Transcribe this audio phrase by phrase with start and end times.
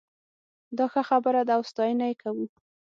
[0.77, 2.45] دا ښه خبره ده او ستاينه یې کوو